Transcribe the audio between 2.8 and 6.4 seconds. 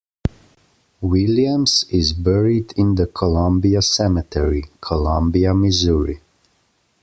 the Columbia Cemetery, Columbia, Missouri.